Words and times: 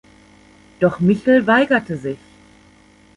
Doch 0.79 0.99
Michel 0.99 1.45
weigerte 1.45 1.95
sich. 1.95 2.17